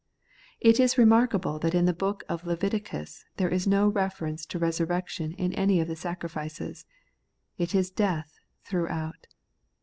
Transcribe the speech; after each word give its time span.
It 0.59 0.79
is 0.79 0.97
remarkable 0.97 1.59
that 1.59 1.75
in 1.75 1.85
the 1.85 1.93
book 1.93 2.23
of 2.27 2.43
Leviticus 2.43 3.23
there 3.37 3.49
is 3.49 3.67
no 3.67 3.87
reference 3.87 4.47
to 4.47 4.57
resurrection 4.57 5.33
in 5.33 5.53
any 5.53 5.79
of 5.79 5.87
the 5.87 5.95
sacrifices. 5.95 6.87
It 7.59 7.75
is 7.75 7.91
death 7.91 8.39
throughout. 8.63 9.27